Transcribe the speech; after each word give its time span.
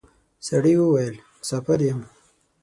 سړي 0.47 0.73
وويل: 0.81 1.15
مساپر 1.39 1.79
یم. 1.87 2.01